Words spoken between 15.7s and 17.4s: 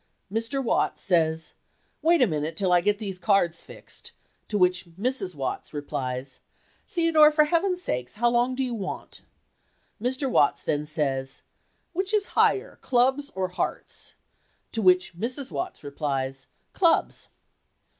replies, "Clubs."